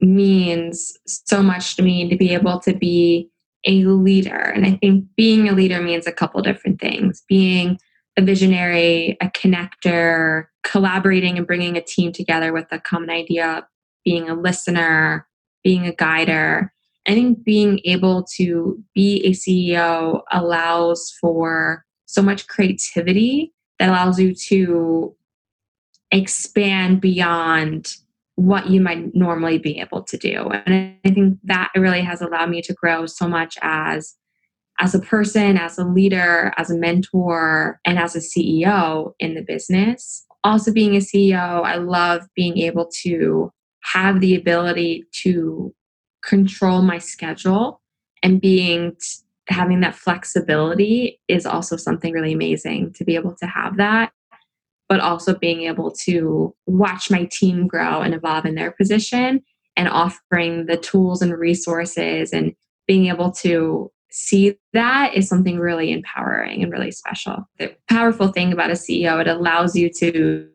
means 0.00 0.96
so 1.06 1.42
much 1.42 1.76
to 1.76 1.82
me 1.82 2.08
to 2.08 2.16
be 2.16 2.32
able 2.32 2.60
to 2.60 2.74
be 2.74 3.30
a 3.66 3.84
leader. 3.84 4.38
And 4.38 4.64
I 4.64 4.72
think 4.76 5.04
being 5.16 5.48
a 5.48 5.52
leader 5.52 5.80
means 5.80 6.06
a 6.06 6.12
couple 6.12 6.40
different 6.42 6.80
things 6.80 7.22
being 7.28 7.78
a 8.16 8.22
visionary, 8.22 9.16
a 9.20 9.26
connector, 9.26 10.46
collaborating 10.64 11.36
and 11.36 11.46
bringing 11.46 11.76
a 11.76 11.80
team 11.80 12.12
together 12.12 12.52
with 12.52 12.66
a 12.70 12.78
common 12.78 13.10
idea, 13.10 13.66
being 14.04 14.28
a 14.28 14.34
listener 14.34 15.27
being 15.68 15.86
a 15.86 15.92
guider. 15.92 16.72
I 17.06 17.12
think 17.12 17.44
being 17.44 17.80
able 17.84 18.24
to 18.36 18.82
be 18.94 19.22
a 19.22 19.32
CEO 19.32 20.22
allows 20.32 21.14
for 21.20 21.84
so 22.06 22.22
much 22.22 22.46
creativity 22.46 23.52
that 23.78 23.90
allows 23.90 24.18
you 24.18 24.34
to 24.48 25.14
expand 26.10 27.02
beyond 27.02 27.96
what 28.36 28.70
you 28.70 28.80
might 28.80 29.14
normally 29.14 29.58
be 29.58 29.78
able 29.78 30.02
to 30.04 30.16
do. 30.16 30.48
And 30.48 30.96
I 31.04 31.10
think 31.10 31.38
that 31.44 31.70
really 31.76 32.00
has 32.00 32.22
allowed 32.22 32.48
me 32.48 32.62
to 32.62 32.72
grow 32.72 33.04
so 33.04 33.28
much 33.28 33.58
as 33.60 34.14
as 34.80 34.94
a 34.94 35.00
person, 35.00 35.58
as 35.58 35.76
a 35.76 35.84
leader, 35.84 36.54
as 36.56 36.70
a 36.70 36.78
mentor, 36.78 37.78
and 37.84 37.98
as 37.98 38.16
a 38.16 38.20
CEO 38.20 39.12
in 39.18 39.34
the 39.34 39.42
business. 39.42 40.24
Also 40.44 40.72
being 40.72 40.94
a 40.94 41.00
CEO, 41.00 41.62
I 41.62 41.76
love 41.76 42.22
being 42.34 42.56
able 42.56 42.88
to 43.02 43.52
have 43.82 44.20
the 44.20 44.34
ability 44.34 45.04
to 45.12 45.74
control 46.24 46.82
my 46.82 46.98
schedule 46.98 47.80
and 48.22 48.40
being 48.40 48.96
having 49.48 49.80
that 49.80 49.94
flexibility 49.94 51.20
is 51.28 51.46
also 51.46 51.76
something 51.76 52.12
really 52.12 52.32
amazing 52.32 52.92
to 52.92 53.04
be 53.04 53.14
able 53.14 53.34
to 53.34 53.46
have 53.46 53.78
that 53.78 54.12
but 54.88 55.00
also 55.00 55.34
being 55.34 55.62
able 55.62 55.90
to 55.90 56.54
watch 56.66 57.10
my 57.10 57.28
team 57.30 57.66
grow 57.66 58.00
and 58.00 58.14
evolve 58.14 58.46
in 58.46 58.54
their 58.54 58.72
position 58.72 59.42
and 59.76 59.88
offering 59.88 60.66
the 60.66 60.76
tools 60.76 61.22
and 61.22 61.38
resources 61.38 62.32
and 62.32 62.54
being 62.86 63.06
able 63.06 63.30
to 63.30 63.90
see 64.10 64.56
that 64.72 65.14
is 65.14 65.28
something 65.28 65.58
really 65.58 65.92
empowering 65.92 66.62
and 66.62 66.72
really 66.72 66.90
special. 66.90 67.46
The 67.58 67.76
powerful 67.88 68.28
thing 68.28 68.52
about 68.52 68.70
a 68.70 68.74
CEO, 68.74 69.20
it 69.20 69.28
allows 69.28 69.76
you 69.76 69.90
to 69.98 70.48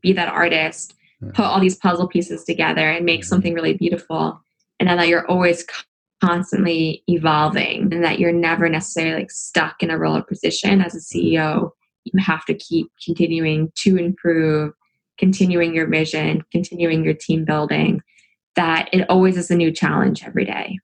be 0.00 0.14
that 0.14 0.28
artist 0.28 0.94
put 1.32 1.44
all 1.44 1.60
these 1.60 1.76
puzzle 1.76 2.08
pieces 2.08 2.44
together 2.44 2.88
and 2.88 3.04
make 3.04 3.24
something 3.24 3.54
really 3.54 3.74
beautiful 3.74 4.40
and 4.80 4.88
now 4.88 4.96
that 4.96 5.08
you're 5.08 5.26
always 5.28 5.64
constantly 6.22 7.02
evolving 7.06 7.92
and 7.92 8.04
that 8.04 8.18
you're 8.18 8.32
never 8.32 8.68
necessarily 8.68 9.22
like 9.22 9.30
stuck 9.30 9.82
in 9.82 9.90
a 9.90 9.98
role 9.98 10.16
or 10.16 10.22
position 10.22 10.80
as 10.80 10.94
a 10.94 10.98
mm-hmm. 10.98 11.36
ceo 11.36 11.70
you 12.04 12.22
have 12.22 12.44
to 12.44 12.54
keep 12.54 12.90
continuing 13.04 13.72
to 13.74 13.96
improve 13.96 14.72
continuing 15.18 15.74
your 15.74 15.86
vision 15.86 16.42
continuing 16.50 17.04
your 17.04 17.14
team 17.14 17.44
building 17.44 18.00
that 18.56 18.88
it 18.92 19.08
always 19.08 19.36
is 19.36 19.50
a 19.50 19.56
new 19.56 19.72
challenge 19.72 20.24
every 20.24 20.44
day 20.44 20.78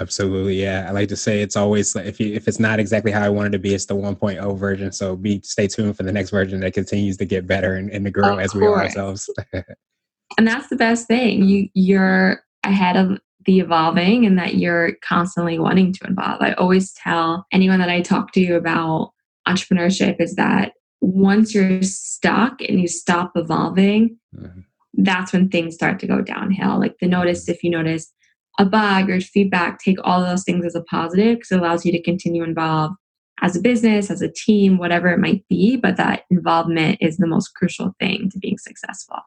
Absolutely, 0.00 0.60
yeah. 0.60 0.86
I 0.88 0.92
like 0.92 1.08
to 1.08 1.16
say 1.16 1.40
it's 1.40 1.56
always 1.56 1.94
if 1.96 2.18
you, 2.20 2.34
if 2.34 2.48
it's 2.48 2.58
not 2.58 2.78
exactly 2.78 3.12
how 3.12 3.22
I 3.22 3.28
wanted 3.28 3.52
to 3.52 3.58
be, 3.58 3.74
it's 3.74 3.86
the 3.86 3.94
1.0 3.94 4.58
version. 4.58 4.92
So 4.92 5.16
be 5.16 5.40
stay 5.42 5.68
tuned 5.68 5.96
for 5.96 6.02
the 6.02 6.12
next 6.12 6.30
version 6.30 6.60
that 6.60 6.74
continues 6.74 7.16
to 7.18 7.24
get 7.24 7.46
better 7.46 7.74
and, 7.74 7.90
and 7.90 8.04
to 8.04 8.10
grow 8.10 8.34
of 8.34 8.40
as 8.40 8.52
course. 8.52 8.60
we 8.60 8.66
are 8.66 8.82
ourselves. 8.82 9.30
and 9.52 10.46
that's 10.46 10.68
the 10.68 10.76
best 10.76 11.06
thing. 11.06 11.44
You 11.44 11.68
you're 11.74 12.44
ahead 12.64 12.96
of 12.96 13.18
the 13.46 13.60
evolving 13.60 14.24
and 14.24 14.38
that 14.38 14.54
you're 14.54 14.92
constantly 15.02 15.58
wanting 15.58 15.92
to 15.92 16.06
evolve. 16.06 16.40
I 16.40 16.52
always 16.54 16.92
tell 16.92 17.46
anyone 17.52 17.78
that 17.80 17.90
I 17.90 18.00
talk 18.00 18.32
to 18.32 18.54
about 18.54 19.12
entrepreneurship 19.46 20.20
is 20.20 20.34
that 20.36 20.72
once 21.00 21.54
you're 21.54 21.82
stuck 21.82 22.62
and 22.62 22.80
you 22.80 22.88
stop 22.88 23.32
evolving, 23.36 24.18
mm-hmm. 24.34 24.60
that's 24.94 25.32
when 25.32 25.50
things 25.50 25.74
start 25.74 25.98
to 26.00 26.06
go 26.06 26.22
downhill. 26.22 26.78
Like 26.80 26.98
the 27.00 27.06
notice, 27.06 27.48
if 27.48 27.62
you 27.62 27.70
notice 27.70 28.10
a 28.58 28.64
bug 28.64 29.10
or 29.10 29.20
feedback, 29.20 29.78
take 29.78 29.98
all 30.04 30.20
those 30.20 30.44
things 30.44 30.64
as 30.64 30.74
a 30.74 30.82
positive 30.82 31.36
because 31.36 31.52
it 31.52 31.60
allows 31.60 31.84
you 31.84 31.92
to 31.92 32.02
continue 32.02 32.42
involved 32.42 32.94
as 33.42 33.56
a 33.56 33.60
business, 33.60 34.10
as 34.10 34.22
a 34.22 34.30
team, 34.30 34.78
whatever 34.78 35.08
it 35.08 35.18
might 35.18 35.44
be. 35.48 35.76
But 35.76 35.96
that 35.96 36.22
involvement 36.30 36.98
is 37.00 37.16
the 37.16 37.26
most 37.26 37.54
crucial 37.54 37.94
thing 37.98 38.30
to 38.30 38.38
being 38.38 38.58
successful. 38.58 39.18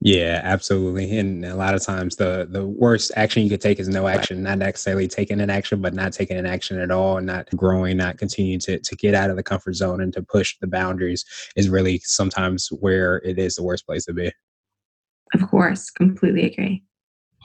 Yeah, 0.00 0.42
absolutely. 0.44 1.16
And 1.18 1.46
a 1.46 1.54
lot 1.54 1.74
of 1.74 1.82
times 1.82 2.16
the 2.16 2.46
the 2.50 2.66
worst 2.66 3.10
action 3.16 3.42
you 3.42 3.48
could 3.48 3.62
take 3.62 3.78
is 3.78 3.88
no 3.88 4.06
action, 4.06 4.42
not 4.42 4.58
necessarily 4.58 5.08
taking 5.08 5.40
an 5.40 5.48
action, 5.48 5.80
but 5.80 5.94
not 5.94 6.12
taking 6.12 6.36
an 6.36 6.44
action 6.44 6.78
at 6.78 6.90
all, 6.90 7.16
and 7.16 7.26
not 7.26 7.48
growing, 7.56 7.96
not 7.96 8.18
continuing 8.18 8.60
to 8.60 8.78
to 8.78 8.96
get 8.96 9.14
out 9.14 9.30
of 9.30 9.36
the 9.36 9.42
comfort 9.42 9.74
zone 9.74 10.02
and 10.02 10.12
to 10.12 10.22
push 10.22 10.56
the 10.60 10.66
boundaries 10.66 11.24
is 11.56 11.70
really 11.70 12.00
sometimes 12.04 12.68
where 12.68 13.16
it 13.24 13.38
is 13.38 13.54
the 13.54 13.62
worst 13.62 13.86
place 13.86 14.04
to 14.04 14.12
be. 14.12 14.30
Of 15.32 15.48
course, 15.48 15.90
completely 15.90 16.44
agree. 16.44 16.84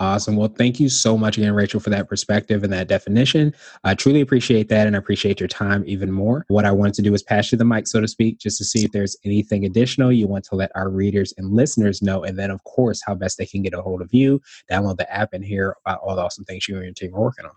Awesome. 0.01 0.37
Well, 0.37 0.47
thank 0.47 0.79
you 0.79 0.87
so 0.87 1.17
much 1.17 1.37
again, 1.37 1.53
Rachel, 1.53 1.81
for 1.81 1.89
that 1.89 2.07
perspective 2.07 2.63
and 2.63 2.71
that 2.71 2.87
definition. 2.87 3.53
I 3.83 3.95
truly 3.95 4.21
appreciate 4.21 4.69
that 4.69 4.87
and 4.87 4.95
I 4.95 4.99
appreciate 4.99 5.41
your 5.41 5.49
time 5.49 5.83
even 5.87 6.09
more. 6.09 6.45
What 6.47 6.63
I 6.63 6.71
wanted 6.71 6.93
to 6.95 7.01
do 7.01 7.13
is 7.13 7.21
pass 7.21 7.51
you 7.51 7.57
the 7.57 7.65
mic, 7.65 7.85
so 7.85 7.99
to 7.99 8.07
speak, 8.07 8.39
just 8.39 8.57
to 8.59 8.65
see 8.65 8.85
if 8.85 8.93
there's 8.93 9.17
anything 9.25 9.65
additional 9.65 10.09
you 10.11 10.25
want 10.27 10.45
to 10.45 10.55
let 10.55 10.71
our 10.73 10.89
readers 10.89 11.33
and 11.37 11.51
listeners 11.51 12.01
know. 12.01 12.23
And 12.23 12.39
then, 12.39 12.49
of 12.49 12.63
course, 12.63 13.01
how 13.05 13.13
best 13.13 13.37
they 13.37 13.45
can 13.45 13.61
get 13.61 13.73
a 13.73 13.81
hold 13.81 14.01
of 14.01 14.13
you, 14.13 14.41
download 14.71 14.97
the 14.97 15.13
app, 15.13 15.33
and 15.33 15.43
hear 15.43 15.75
about 15.85 15.99
all 15.99 16.15
the 16.15 16.21
awesome 16.21 16.45
things 16.45 16.69
you 16.69 16.75
and 16.75 16.85
your 16.85 16.93
team 16.93 17.13
are 17.13 17.21
working 17.21 17.45
on. 17.45 17.51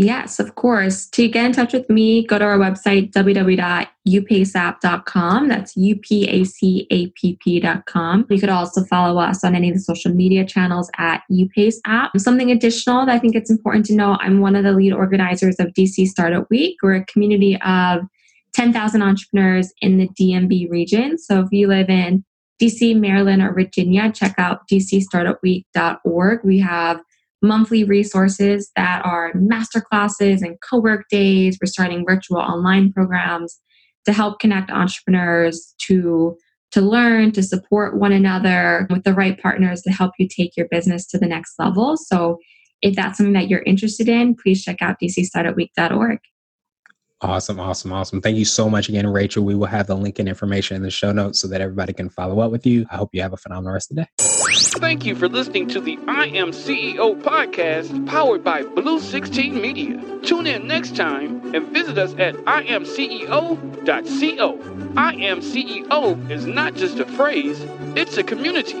Yes, 0.00 0.38
of 0.38 0.54
course. 0.54 1.08
To 1.08 1.26
get 1.26 1.44
in 1.44 1.50
touch 1.50 1.72
with 1.72 1.90
me, 1.90 2.24
go 2.24 2.38
to 2.38 2.44
our 2.44 2.56
website, 2.56 3.10
www.upaceapp.com. 3.10 5.48
That's 5.48 5.76
U-P-A-C-A-P-P.com. 5.76 6.16
You 8.30 8.38
could 8.38 8.48
also 8.48 8.84
follow 8.84 9.20
us 9.20 9.42
on 9.42 9.56
any 9.56 9.70
of 9.70 9.74
the 9.74 9.80
social 9.80 10.14
media 10.14 10.46
channels 10.46 10.88
at 10.98 11.22
UPace 11.32 11.78
app. 11.84 12.16
Something 12.16 12.52
additional 12.52 13.06
that 13.06 13.12
I 13.12 13.18
think 13.18 13.34
it's 13.34 13.50
important 13.50 13.86
to 13.86 13.96
know, 13.96 14.16
I'm 14.20 14.40
one 14.40 14.54
of 14.54 14.62
the 14.62 14.70
lead 14.70 14.92
organizers 14.92 15.56
of 15.58 15.74
DC 15.76 16.06
Startup 16.06 16.46
Week. 16.48 16.76
We're 16.80 16.94
a 16.94 17.04
community 17.06 17.60
of 17.62 18.02
10,000 18.52 19.02
entrepreneurs 19.02 19.72
in 19.80 19.98
the 19.98 20.08
DMV 20.10 20.70
region. 20.70 21.18
So 21.18 21.40
if 21.40 21.48
you 21.50 21.66
live 21.66 21.90
in 21.90 22.24
DC, 22.62 22.96
Maryland, 22.96 23.42
or 23.42 23.52
Virginia, 23.52 24.12
check 24.12 24.36
out 24.38 24.60
dcstartupweek.org. 24.70 26.44
We 26.44 26.60
have 26.60 27.00
monthly 27.42 27.84
resources 27.84 28.70
that 28.76 29.04
are 29.04 29.32
master 29.34 29.80
classes 29.80 30.42
and 30.42 30.56
co-work 30.68 31.06
days. 31.10 31.58
We're 31.60 31.66
starting 31.66 32.04
virtual 32.06 32.38
online 32.38 32.92
programs 32.92 33.60
to 34.06 34.12
help 34.12 34.40
connect 34.40 34.70
entrepreneurs 34.70 35.74
to 35.86 36.36
to 36.70 36.82
learn, 36.82 37.32
to 37.32 37.42
support 37.42 37.98
one 37.98 38.12
another 38.12 38.86
with 38.90 39.02
the 39.04 39.14
right 39.14 39.40
partners 39.40 39.80
to 39.80 39.90
help 39.90 40.12
you 40.18 40.28
take 40.28 40.54
your 40.54 40.68
business 40.70 41.06
to 41.06 41.18
the 41.18 41.26
next 41.26 41.54
level. 41.58 41.96
So 41.96 42.36
if 42.82 42.94
that's 42.94 43.16
something 43.16 43.32
that 43.32 43.48
you're 43.48 43.62
interested 43.62 44.06
in, 44.06 44.34
please 44.34 44.62
check 44.62 44.82
out 44.82 44.96
dcstartupweek.org. 45.02 46.18
Awesome, 47.20 47.58
awesome, 47.58 47.92
awesome. 47.92 48.20
Thank 48.20 48.36
you 48.36 48.44
so 48.44 48.70
much 48.70 48.88
again, 48.88 49.04
Rachel. 49.04 49.42
We 49.42 49.56
will 49.56 49.66
have 49.66 49.88
the 49.88 49.96
link 49.96 50.20
and 50.20 50.28
information 50.28 50.76
in 50.76 50.82
the 50.82 50.90
show 50.90 51.10
notes 51.10 51.40
so 51.40 51.48
that 51.48 51.60
everybody 51.60 51.92
can 51.92 52.08
follow 52.08 52.38
up 52.38 52.52
with 52.52 52.64
you. 52.64 52.86
I 52.92 52.96
hope 52.96 53.12
you 53.12 53.22
have 53.22 53.32
a 53.32 53.36
phenomenal 53.36 53.72
rest 53.72 53.90
of 53.90 53.96
the 53.96 54.02
day. 54.02 54.08
Thank 54.78 55.04
you 55.04 55.16
for 55.16 55.28
listening 55.28 55.66
to 55.68 55.80
the 55.80 55.98
I 56.06 56.26
Am 56.26 56.52
CEO 56.52 57.20
podcast 57.20 58.06
powered 58.06 58.44
by 58.44 58.62
Blue 58.62 59.00
16 59.00 59.60
Media. 59.60 60.00
Tune 60.22 60.46
in 60.46 60.68
next 60.68 60.94
time 60.94 61.54
and 61.54 61.66
visit 61.68 61.98
us 61.98 62.14
at 62.18 62.36
iamceo.co. 62.36 63.34
I 64.96 65.14
Am 65.14 65.40
CEO 65.40 66.30
is 66.30 66.46
not 66.46 66.74
just 66.74 67.00
a 67.00 67.04
phrase, 67.04 67.60
it's 67.96 68.16
a 68.16 68.22
community. 68.22 68.80